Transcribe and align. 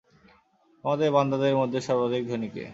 তোমার 0.83 1.13
বান্দাদের 1.15 1.53
মধ্যে 1.61 1.79
সর্বাধিক 1.81 2.23
ধনী 2.27 2.49
কে? 2.55 2.63